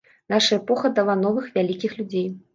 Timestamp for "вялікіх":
1.59-1.97